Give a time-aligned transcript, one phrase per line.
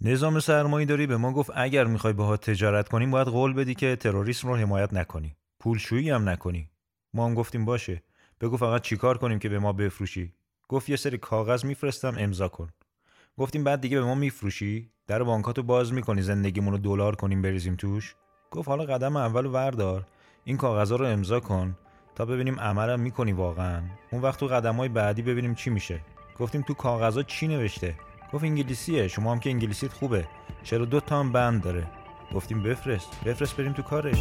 [0.00, 3.96] نظام سرمایه داری به ما گفت اگر می‌خوای باها تجارت کنیم باید قول بدی که
[3.96, 5.36] تروریسم رو حمایت نکنی.
[5.60, 6.70] پولشویی هم نکنی.
[7.14, 8.02] ما هم گفتیم باشه.
[8.40, 10.32] بگو فقط چیکار کنیم که به ما بفروشی.
[10.68, 12.68] گفت یه سری کاغذ میفرستم امضا کن.
[13.38, 17.76] گفتیم بعد دیگه به ما میفروشی؟ در بانکاتو باز می‌کنی زندگیمون رو دلار کنیم بریزیم
[17.76, 18.14] توش؟
[18.50, 20.06] گفت حالا قدم اول وردار
[20.44, 21.76] این کاغذها رو امضا کن
[22.14, 26.00] تا ببینیم عملم می‌کنی واقعا اون وقت تو قدم های بعدی ببینیم چی میشه
[26.38, 27.94] گفتیم تو کاغذها چی نوشته
[28.32, 30.24] گفت انگلیسیه شما هم که انگلیسیت خوبه.
[30.64, 31.86] چرا دو تا هم بند داره؟
[32.34, 34.18] گفتیم بفرست بفرست بریم تو کارش.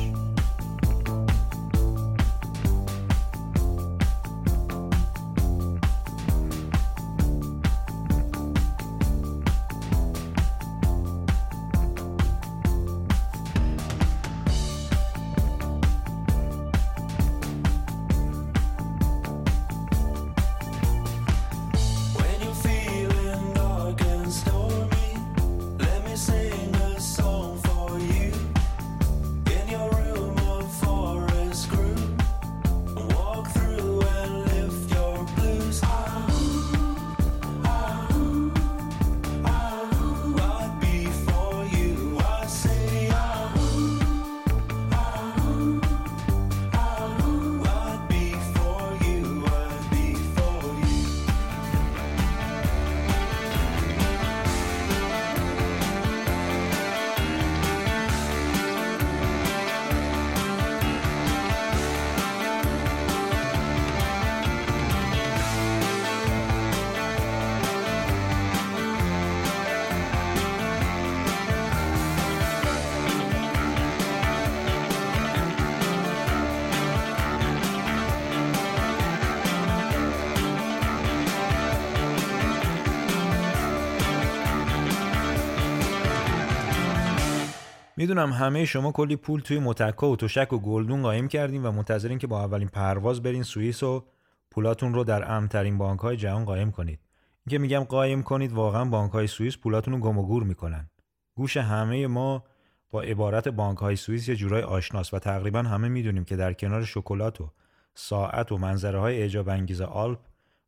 [88.08, 92.18] می‌دونم همه شما کلی پول توی متکا و تشک و گلدون قایم کردین و منتظرین
[92.18, 94.06] که با اولین پرواز برین سوئیس و
[94.52, 97.00] پولاتون رو در امن‌ترین بانک‌های جهان قایم کنید.
[97.00, 100.90] این که میگم قایم کنید واقعا بانک‌های سوئیس پولاتون رو گم و گور می‌کنن.
[101.36, 102.44] گوش همه ما
[102.92, 107.42] با عبارت بانک‌های سوئیس یه جورای آشناست و تقریبا همه می‌دونیم که در کنار شکلات
[107.42, 107.52] و
[107.96, 110.20] ساعت و منظره های اعجاب انگیز آلپ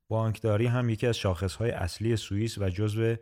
[0.07, 3.15] بانکداری هم یکی از شاخصهای اصلی سوئیس و جزو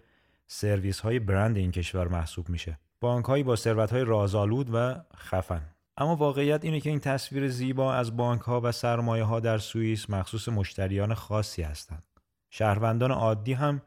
[0.48, 2.80] سرویس های برند این کشور محسوب میشه.
[3.00, 5.62] بانک هایی با ثروت های رازآلود و خفن.
[5.98, 10.10] اما واقعیت اینه که این تصویر زیبا از بانک ها و سرمایه ها در سوئیس
[10.10, 12.04] مخصوص مشتریان خاصی هستند.
[12.50, 13.82] شهروندان عادی هم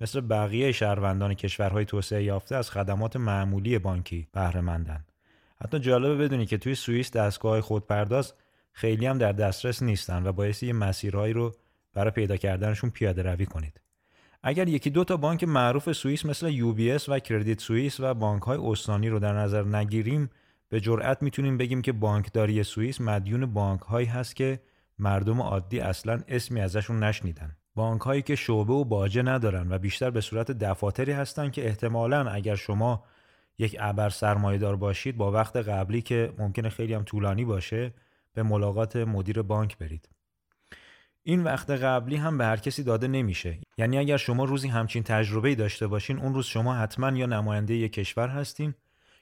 [0.00, 5.04] مثل بقیه شهروندان کشورهای توسعه یافته از خدمات معمولی بانکی بهره مندن.
[5.64, 8.34] حتی جالبه بدونی که توی سوئیس دستگاه خودپرداز
[8.72, 11.54] خیلی هم در دسترس نیستن و باعث یه مسیرهایی رو
[11.94, 13.80] برای پیدا کردنشون پیاده روی کنید.
[14.48, 18.14] اگر یکی دو تا بانک معروف سوئیس مثل یو بی اس و کردیت سوئیس و
[18.14, 20.30] بانک های استانی رو در نظر نگیریم
[20.68, 24.60] به جرئت می‌تونیم بگیم که بانکداری سوئیس مدیون بانک هایی هست که
[24.98, 27.56] مردم عادی اصلا اسمی ازشون نشنیدن.
[27.74, 32.30] بانک هایی که شعبه و باجه ندارن و بیشتر به صورت دفاتری هستن که احتمالاً
[32.30, 33.04] اگر شما
[33.58, 37.94] یک ابر سرمایه دار باشید با وقت قبلی که ممکنه خیلی هم طولانی باشه
[38.34, 40.15] به ملاقات مدیر بانک برید.
[41.28, 43.58] این وقت قبلی هم به هر کسی داده نمیشه.
[43.78, 47.92] یعنی اگر شما روزی همچین تجربه داشته باشین اون روز شما حتما یا نماینده یک
[47.92, 48.74] کشور هستین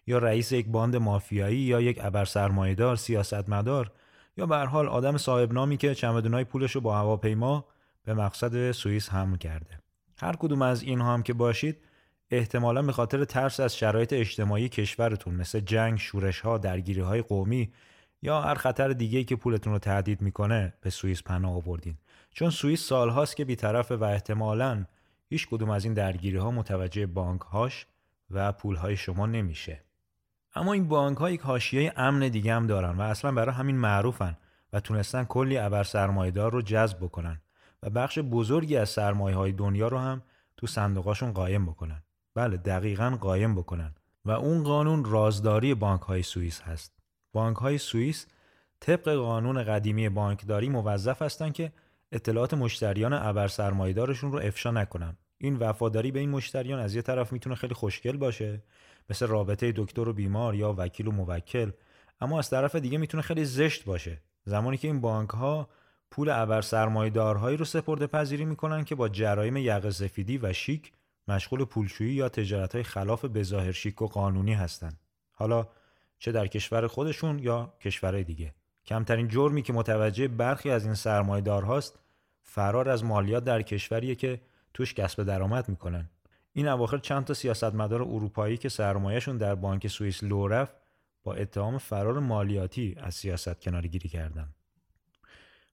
[0.07, 3.93] یا رئیس یک باند مافیایی یا یک ابر سرمایه‌دار سیاستمدار
[4.37, 7.65] یا به حال آدم صاحب نامی که چمدونای پولش رو با هواپیما
[8.05, 9.79] به مقصد سوئیس حمل کرده.
[10.19, 11.77] هر کدوم از اینها هم که باشید
[12.31, 17.73] احتمالا به خاطر ترس از شرایط اجتماعی کشورتون مثل جنگ، شورش ها، درگیری های قومی
[18.25, 21.99] یا هر خطر دیگه که پولتون رو تهدید می‌کنه به سوئیس پناه آوردین.
[22.31, 24.85] چون سوئیس سالهاست که بیطرفه و احتمالا
[25.29, 27.87] هیچ کدوم از این درگیری ها متوجه بانک هاش
[28.31, 29.81] و پول های شما نمیشه.
[30.55, 34.37] اما این بانک ها یک حاشیه امن دیگه هم دارن و اصلا برای همین معروفن
[34.73, 37.41] و تونستن کلی ابر سرمایه‌دار رو جذب بکنن
[37.83, 40.23] و بخش بزرگی از سرمایه های دنیا رو هم
[40.57, 42.03] تو صندوقاشون قایم بکنن.
[42.35, 43.95] بله دقیقا قایم بکنن.
[44.25, 47.04] و اون قانون رازداری بانک های سوئیس هست.
[47.35, 48.27] بانک های سوئیس
[48.81, 51.73] طبق قانون قدیمی بانکداری موظف هستند که
[52.13, 57.33] اطلاعات مشتریان ابر سرمایه‌دارشون رو افشا نکنن این وفاداری به این مشتریان از یه طرف
[57.33, 58.63] می‌تونه خیلی خوشگل باشه
[59.11, 61.71] مثل رابطه دکتر و بیمار یا وکیل و موکل
[62.21, 65.69] اما از طرف دیگه می‌تونه خیلی زشت باشه زمانی که این بانک ها
[66.11, 70.93] پول ابر سرمایه‌دارهایی رو سپرده پذیری می‌کنن که با جرایم یقه سفیدی و شیک
[71.29, 75.01] مشغول پولشویی یا تجارت های خلاف بظاهر شیک و قانونی هستند.
[75.33, 75.69] حالا
[76.19, 78.55] چه در کشور خودشون یا کشورهای دیگه.
[78.87, 81.99] کمترین جرمی که متوجه برخی از این سرمایه‌دارهاست
[82.43, 84.41] فرار از مالیات در کشوریه که
[84.75, 86.11] توش کسب درآمد می‌کنن.
[86.53, 90.75] این اواخر چند تا سیاستمدار اروپایی که سرمایهشون در بانک سوئیس لو رفت
[91.23, 94.49] با اتهام فرار مالیاتی از سیاست کناری گیری کردن.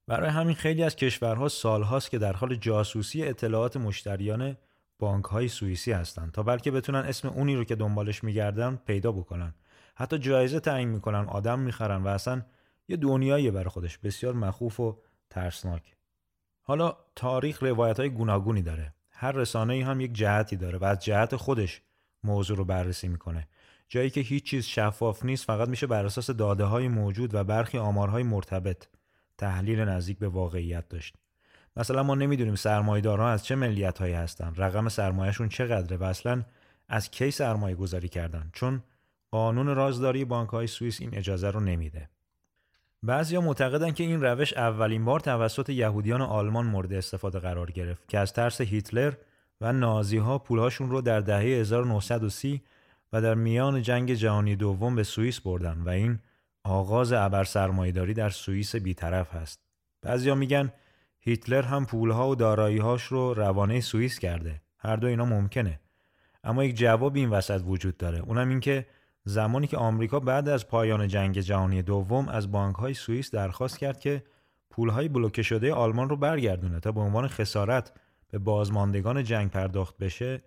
[0.08, 4.58] برای همین خیلی از کشورها سالهاست که در حال جاسوسی اطلاعات مشتریان
[5.00, 9.54] بانک های سوئیسی هستند تا بلکه بتونن اسم اونی رو که دنبالش میگردن پیدا بکنن
[10.02, 12.42] حتی جایزه تعیین می‌کنن آدم می‌خرن و اصلا
[12.88, 13.98] یه دنیایی برای خودش.
[13.98, 14.98] بسیار مخوف و
[15.30, 15.96] ترسناک.
[16.62, 18.94] حالا تاریخ روایت های گوناگونی داره.
[19.10, 21.82] هر رسانه ای هم یک جهتی داره و از جهت خودش
[22.24, 23.48] موضوع رو بررسی می‌کنه.
[23.90, 27.78] جایی که هیچ چیز شفاف نیست فقط میشه بر اساس داده های موجود و برخی
[27.78, 28.88] آمارهای مرتبط
[29.38, 31.16] تحلیل نزدیک به واقعیت داشت.
[31.78, 36.44] مثلا ما نمی‌دونیم سرمایه‌دارها از چه ملیت هایی هستن رقم سرمایهشون چقدره و اصلا
[36.88, 38.50] از کی سرمایه گذاری کردن.
[38.54, 38.84] چون
[39.32, 42.10] قانون رازداری بانک های سوئیس این اجازه رو نمیده
[43.04, 48.20] بعضیا معتقدن که این روش اولین بار توسط یهودیان آلمان مورد استفاده قرار گرفت که
[48.20, 49.14] از ترس هیتلر
[49.62, 52.62] و نازی ها پولهاشون رو در دهه 1930
[53.14, 56.20] و در میان جنگ جهانی دوم به سوئیس بردن و این
[56.64, 59.60] آغاز ابر سرمایه‌داری در سوئیس بیطرف هست.
[60.02, 60.72] بعضیا میگن
[61.20, 64.62] هیتلر هم پولها و داراییهاش رو روانه سوئیس کرده.
[64.78, 65.80] هر دو اینا ممکنه.
[66.44, 68.20] اما یک جواب این وسط وجود داره.
[68.20, 68.86] اونم این که
[69.24, 74.24] زمانی که آمریکا بعد از پایان جنگ جهانی دوم از بانک‌های سوئیس درخواست کرد که
[74.70, 77.92] پولهای بلوکه شده آلمان رو برگردونه تا به عنوان خسارت
[78.32, 80.42] به بازماندگان جنگ پرداخت بشه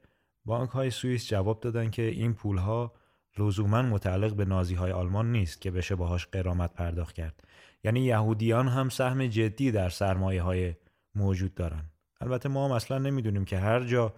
[0.44, 2.92] بانک‌های سوئیس جواب دادن که این پولها
[3.38, 7.44] لزوما متعلق به نازی های آلمان نیست که بشه باهاش قرامت پرداخت کرد.
[7.84, 10.74] یعنی یهودیان هم سهم جدی در سرمایه های
[11.14, 11.84] موجود دارن.
[12.20, 14.14] البته ما هم اصلا نمی‌دونیم که هر جا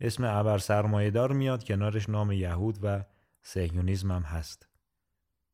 [0.00, 3.04] اسم ابر سرمایه دار میاد کنارش نام یهود و
[3.46, 4.68] سهیونیزم هم هست.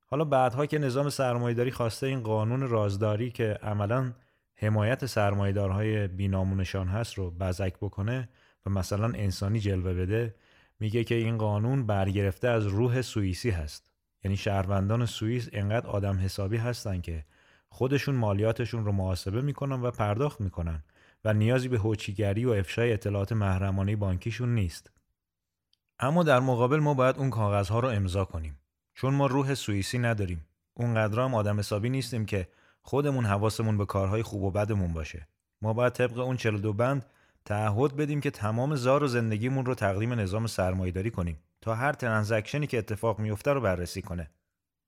[0.06, 4.12] حالا بعدها که نظام سرمایهداری خواسته این قانون رازداری که عملا
[4.54, 8.28] حمایت سرمایهدارهای بینامونشان هست رو بزک بکنه
[8.66, 10.34] و مثلا انسانی جلوه بده
[10.80, 13.90] میگه که این قانون برگرفته از روح سوئیسی هست.
[14.24, 17.24] یعنی شهروندان سوئیس انقدر آدم حسابی هستن که
[17.68, 20.84] خودشون مالیاتشون رو محاسبه می‌کنن و پرداخت می‌کنن
[21.24, 24.90] و نیازی به هوچیگری و افشای اطلاعات محرمانه بانکیشون نیست.
[26.02, 28.58] اما در مقابل ما باید اون کاغذها رو امضا کنیم.
[28.94, 30.46] چون ما روح سوئیسی نداریم.
[30.74, 32.48] اونقدر هم آدم حسابی نیستیم که
[32.82, 35.28] خودمون حواسمون به کارهای خوب و بدمون باشه.
[35.62, 37.06] ما باید طبق اون 42 بند
[37.44, 42.66] تعهد بدیم که تمام زار و زندگیمون رو تقدیم نظام سرمایه‌داری کنیم تا هر ترانزکشنی
[42.66, 44.30] که اتفاق میفته رو بررسی کنه.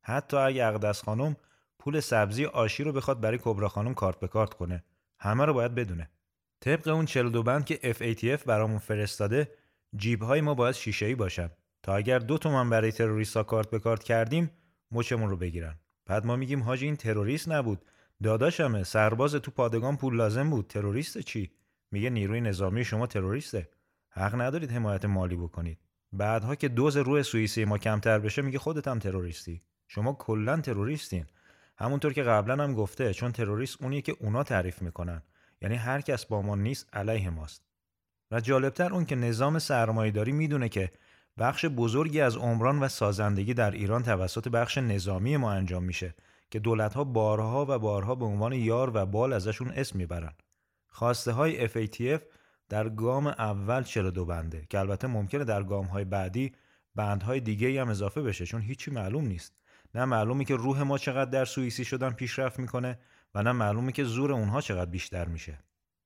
[0.02, 1.36] حتی اگه اقدس خانم
[1.78, 4.84] پول سبزی آشی رو بخواد برای کبرا خانم کارت به کارت کنه.
[5.18, 6.10] همه رو باید بدونه.
[6.60, 9.50] طبق اون 42 بند که FATF برامون فرستاده
[9.96, 11.50] جیب های ما باید شیشه باشن.
[11.82, 14.50] تا اگر دو تومن برای تروریستا کارت به کارت کردیم
[14.92, 15.78] مچمون رو بگیرن.
[16.06, 17.84] بعد ما میگیم حاجی این تروریست نبود.
[18.22, 20.66] داداشمه سرباز تو پادگان پول لازم بود.
[20.66, 21.50] تروریست چی؟
[21.90, 23.68] میگه نیروی نظامی شما تروریسته.
[24.08, 25.78] حق ندارید حمایت مالی بکنید.
[26.12, 29.62] بعدها که دوز روح سوئیسی ما کمتر بشه میگه خودت هم تروریستی.
[29.88, 31.26] شما کلا تروریستین.
[31.78, 35.22] همونطور که قبلا هم گفته چون تروریست اونیه که اونا تعریف می‌کنن.
[35.62, 37.62] یعنی هر کس با ما نیست علیه ماست.
[38.30, 40.92] و جالبتر اون که نظام سرمایهداری می‌دونه که
[41.38, 46.14] بخش بزرگی از عمران و سازندگی در ایران توسط بخش نظامی ما انجام میشه
[46.50, 50.32] که دولتها بارها و بارها به عنوان یار و بال ازشون اسم می‌برن.
[50.88, 52.20] خواسته های FATF
[52.68, 56.52] در گام اول 42 بنده که البته ممکنه در گام های بعدی
[56.94, 59.52] بندهای دیگه هم اضافه بشه چون هیچی معلوم نیست.
[59.94, 62.98] نه معلومه که روح ما چقدر در سوئیسی شدن پیشرفت می‌کنه
[63.34, 65.58] و نه معلومه که زور اونها چقدر بیشتر میشه.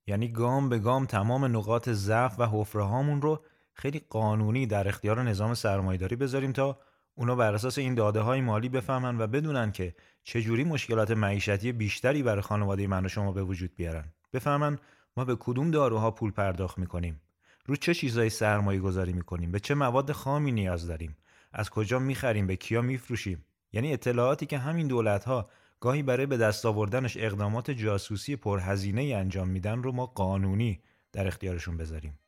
[0.09, 5.23] یعنی گام به گام تمام نقاط ضعف و حفره هامون رو خیلی قانونی در اختیار
[5.23, 6.79] نظام سرمایه‌داری بذاریم تا
[7.15, 12.23] اونا بر اساس این داده های مالی بفهمن و بدونن که چجوری مشکلات معیشتی بیشتری
[12.23, 14.05] برای خانواده من و شما به وجود بیارن.
[14.33, 14.79] بفهمن
[15.17, 17.21] ما به کدوم داروها پول پرداخت می‌کنیم.
[17.67, 21.17] رو چه چیزایی سرمایه گذاری می‌کنیم؟ به چه مواد خامی نیاز داریم؟
[21.53, 25.51] از کجا می‌خریم؟ به کیا میفروشیم؟ یعنی اطلاعاتی که همین دولت ها
[25.81, 30.81] گاهی برای به دست آوردنش اقدامات جاسوسی پرهزینه انجام میدن رو ما قانونی
[31.13, 32.19] در اختیارشون بذاریم.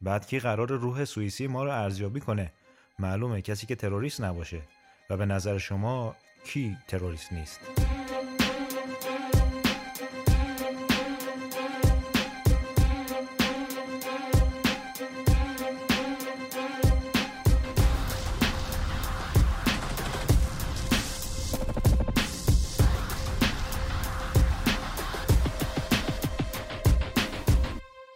[0.00, 2.52] بعد کی قرار روح سوئیسی ما رو ارزیابی کنه؟
[2.98, 4.62] معلومه کسی که تروریست نباشه
[5.10, 7.60] و به نظر شما کی تروریست نیست.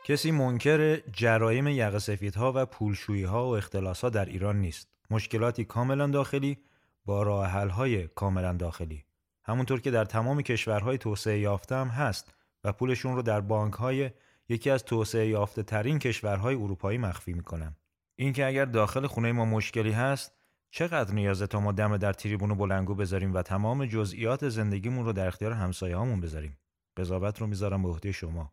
[0.08, 4.88] کسی منکر جرایم یقه سفیدها و پولشویی‌ها و اختلاسها در ایران نیست.
[5.10, 6.58] مشکلاتی کاملا داخلی
[7.04, 9.04] با راه حل‌های کاملا داخلی.
[9.44, 12.34] همونطور که در تمام کشورهای توسعه یافته هم هست
[12.64, 14.10] و پولشون رو در بانک‌های
[14.48, 17.76] یکی از توسعه یافته ترین کشورهای اروپایی مخفی می‌کنن.
[18.16, 20.32] اینکه اگر داخل خونه ما مشکلی هست
[20.70, 25.12] چقدر نیازه تا ما دم در تریبون و بلنگو بذاریم و تمام جزئیات زندگیمون رو
[25.12, 26.58] در اختیار همسایه‌هامون بذاریم.
[26.96, 28.52] قضاوت رو می‌ذارم به عهده شما.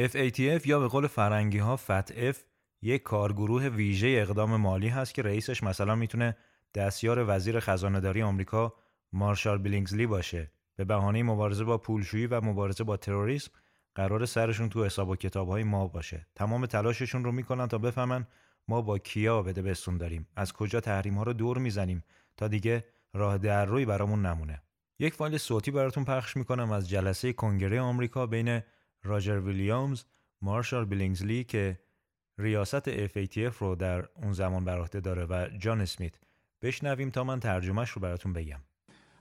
[0.00, 2.36] FATF یا به قول فرنگی ها FATF
[2.82, 6.36] یک کارگروه ویژه اقدام مالی هست که رئیسش مثلا می‌تونه
[6.74, 8.74] دستیار وزیر خزانه داری آمریکا
[9.12, 10.50] مارشال بیلینگزلی باشه.
[10.76, 13.50] به بهانه مبارزه با پولشویی و مبارزه با تروریسم
[13.94, 16.26] قرار سرشون تو حساب و کتاب های ما باشه.
[16.34, 18.26] تمام تلاششون رو می‌کنن تا بفهمن
[18.68, 20.28] ما با کیا بده بستون داریم.
[20.36, 22.04] از کجا تحریم ها رو دور می‌زنیم
[22.36, 22.84] تا دیگه
[23.14, 24.62] راه در روی برامون نمونه.
[24.98, 28.62] یک فایل صوتی براتون پخش می‌کنم از جلسه کنگره آمریکا بین
[29.03, 30.03] راجر ویلیامز،
[30.41, 31.79] مارشال بیلینگزلی که
[32.37, 36.13] ریاست FATF رو در اون زمان بر عهده داره و جان اسمیت
[36.61, 38.59] بشنویم تا من ترجمهش رو براتون بگم.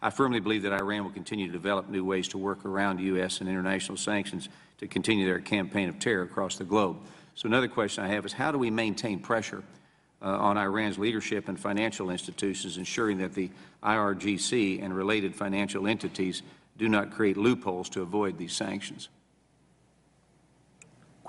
[0.02, 3.40] I firmly believe that Iran will continue to develop new ways to work around U.S.
[3.40, 6.97] and international sanctions to continue their campaign of terror across the globe.
[7.35, 9.62] So, another question I have is how do we maintain pressure
[10.23, 13.50] uh, on Iran's leadership and financial institutions, ensuring that the
[13.83, 16.42] IRGC and related financial entities
[16.76, 19.09] do not create loopholes to avoid these sanctions?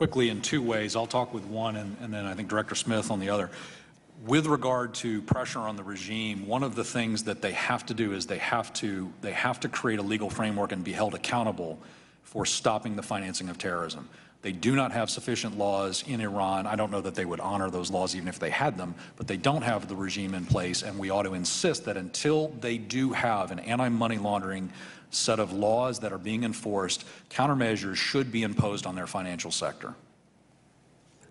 [0.02, 0.96] Quickly in two ways.
[0.96, 3.50] I'll talk with one and, and, then I think Director Smith on the other.
[4.26, 7.94] With regard to pressure on the regime, one of the things that they have to
[7.94, 11.14] do is they have to they have to create a legal framework and be held
[11.14, 11.78] accountable
[12.24, 14.08] for stopping the financing of terrorism.
[14.42, 16.66] They do not have sufficient laws in Iran.
[16.66, 19.28] I don't know that they would honor those laws even if they had them, but
[19.28, 22.76] they don't have the regime in place, and we ought to insist that until they
[22.76, 24.72] do have an anti money laundering
[25.11, 29.95] set of laws that are being enforced, countermeasures should be imposed on their financial sector.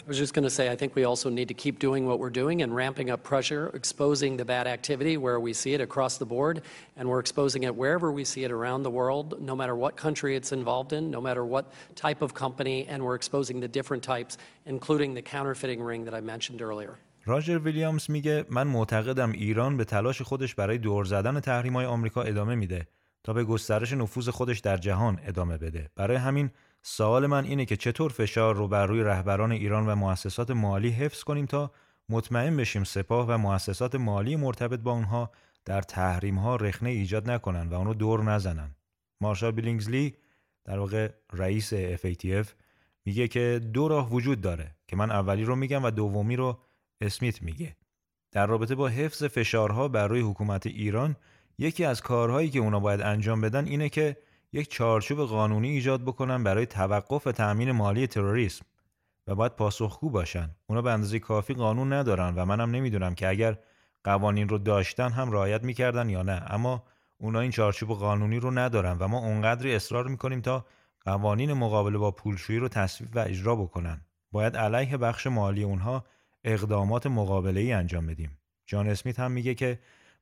[0.06, 2.20] I was just going to say, I think we also need to keep doing what
[2.20, 6.16] we're doing and ramping up pressure, exposing the bad activity where we see it across
[6.16, 6.62] the board,
[6.96, 10.36] and we're exposing it wherever we see it around the world, no matter what country
[10.36, 14.38] it's involved in, no matter what type of company, and we're exposing the different types,
[14.66, 16.98] including the counterfeiting ring that I mentioned earlier.
[17.26, 22.22] راجر ویلیامز میگه من معتقدم ایران به تلاش خودش برای دور زدن تحریم های آمریکا
[22.22, 22.86] ادامه میده
[23.23, 25.89] تا به گسترش نفوذ خودش در جهان ادامه بده.
[25.95, 26.49] برای همین
[26.81, 31.23] سوال من اینه که چطور فشار رو بر روی رهبران ایران و مؤسسات مالی حفظ
[31.23, 31.71] کنیم تا
[32.09, 35.31] مطمئن بشیم سپاه و مؤسسات مالی مرتبط با اونها
[35.65, 38.75] در تحریم ها رخنه ایجاد نکنن و اونو دور نزنن.
[39.21, 40.15] مارشال بیلینگزلی
[40.65, 42.47] در واقع رئیس FATF
[43.05, 46.59] میگه که دو راه وجود داره که من اولی رو میگم و دومی رو
[47.01, 47.75] اسمیت میگه.
[48.31, 51.15] در رابطه با حفظ فشارها بر روی حکومت ایران
[51.57, 54.17] یکی از کارهایی که اونا باید انجام بدن اینه که
[54.53, 58.65] یک چارچوب قانونی ایجاد بکنن برای توقف تأمین مالی تروریسم
[59.27, 60.49] و باید پاسخگو باشن.
[60.67, 63.57] اونا به اندازه کافی قانون ندارن و منم نمی‌دونم که اگر
[64.03, 66.83] قوانین رو داشتن هم رعایت می‌کردن یا نه اما
[67.17, 70.65] اونا این چارچوب قانونی رو ندارن و ما اونقدری اصرار می‌کنیم تا
[71.05, 74.01] قوانین مقابله با پولشویی رو تصویب و اجرا بکنن.
[74.31, 76.05] باید علیه بخش مالی اونها
[76.43, 78.37] اقدامات مقابله ای انجام بدیم.
[78.65, 79.79] جان اسمیت هم میگه که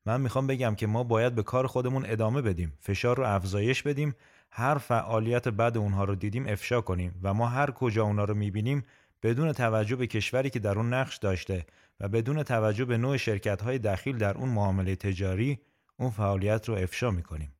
[0.09, 4.15] من می‌خوام بگم که ما باید به کار خودمون ادامه بدیم فشار رو افزایش بدیم
[4.51, 8.83] هر فعالیت بد اونها رو دیدیم افشا کنیم و ما هر کجا اونها رو می‌بینیم
[9.23, 11.65] بدون توجه به کشوری که در اون نقش داشته
[11.99, 15.59] و بدون توجه به نوع شرکت های دخیل در اون معامله تجاری
[15.97, 17.53] اون فعالیت رو افشا می‌کنیم.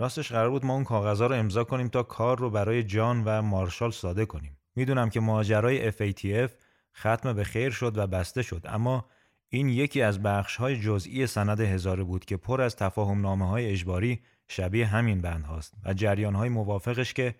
[0.00, 3.42] راستش قرار بود ما اون کاغذها رو امضا کنیم تا کار رو برای جان و
[3.42, 4.58] مارشال ساده کنیم.
[4.76, 6.50] می‌دونم که ماجرای FATF
[6.96, 9.06] ختم به خیر شد و بسته شد اما
[9.52, 13.66] این یکی از بخش های جزئی سند هزاره بود که پر از تفاهم نامه های
[13.66, 17.34] اجباری شبیه همین بند هاست و جریان های موافقش که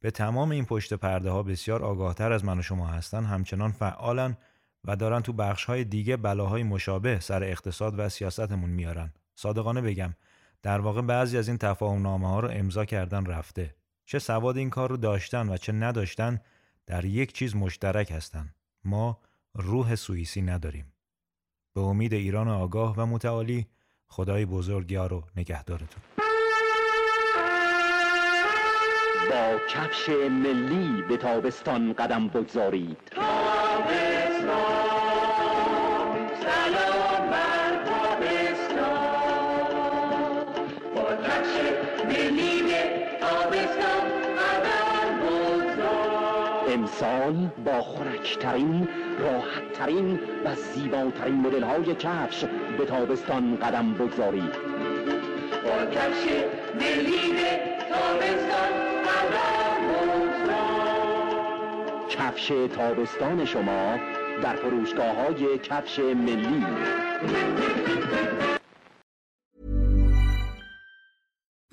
[0.00, 4.36] به تمام این پشت پرده ها بسیار آگاهتر از من و شما هستن همچنان فعالن
[4.84, 9.12] و دارن تو بخش های دیگه بلاهای مشابه سر اقتصاد و سیاستمون میارن.
[9.34, 10.14] صادقانه بگم
[10.62, 13.74] در واقع بعضی از این تفاهم نامه ها رو امضا کردن رفته.
[14.04, 16.40] چه سواد این کار رو داشتن و چه نداشتن
[16.86, 18.54] در یک چیز مشترک هستن.
[18.84, 19.18] ما
[19.54, 20.92] روح سوئیسی نداریم.
[21.76, 23.66] به امید ایران آگاه و متعالی
[24.08, 26.02] خدای بزرگ یار و نگهدارتون.
[29.30, 32.98] با کفش ملی به تابستان قدم بگذارید.
[46.96, 48.88] امسال با خورکترین
[49.18, 52.44] راحتترین و زیباترین مدل های کفش
[52.78, 54.52] به تابستان قدم بگذارید.
[55.64, 56.26] با کفش
[56.78, 56.94] به
[57.88, 58.72] تابستان
[62.08, 63.96] کفش تابستان شما
[64.42, 66.66] در فروشگاه های کفش ملی.